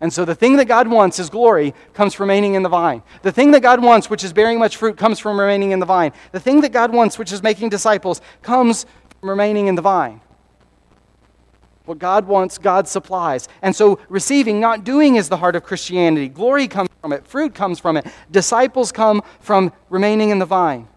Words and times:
And 0.00 0.12
so 0.12 0.24
the 0.24 0.34
thing 0.34 0.56
that 0.56 0.64
God 0.64 0.88
wants 0.88 1.18
is 1.18 1.28
glory 1.28 1.74
comes 1.92 2.14
from 2.14 2.24
remaining 2.24 2.54
in 2.54 2.62
the 2.62 2.70
vine. 2.70 3.02
The 3.22 3.32
thing 3.32 3.50
that 3.50 3.60
God 3.60 3.82
wants, 3.82 4.08
which 4.08 4.24
is 4.24 4.32
bearing 4.32 4.58
much 4.58 4.76
fruit, 4.76 4.96
comes 4.96 5.18
from 5.18 5.38
remaining 5.38 5.72
in 5.72 5.78
the 5.78 5.86
vine. 5.86 6.12
The 6.32 6.40
thing 6.40 6.62
that 6.62 6.72
God 6.72 6.92
wants, 6.92 7.18
which 7.18 7.32
is 7.32 7.42
making 7.42 7.68
disciples, 7.68 8.22
comes 8.40 8.86
from 9.20 9.28
remaining 9.28 9.66
in 9.66 9.74
the 9.74 9.82
vine. 9.82 10.22
What 11.84 11.98
God 11.98 12.26
wants, 12.26 12.56
God 12.56 12.88
supplies. 12.88 13.48
And 13.62 13.76
so 13.76 13.98
receiving, 14.08 14.58
not 14.58 14.84
doing, 14.84 15.16
is 15.16 15.28
the 15.28 15.36
heart 15.36 15.56
of 15.56 15.64
Christianity. 15.64 16.28
Glory 16.28 16.66
comes 16.66 16.88
from 17.02 17.12
it, 17.12 17.26
fruit 17.26 17.54
comes 17.54 17.78
from 17.78 17.96
it, 17.96 18.06
disciples 18.30 18.92
come 18.92 19.22
from 19.40 19.72
remaining 19.90 20.30
in 20.30 20.38
the 20.38 20.46
vine. 20.46 20.88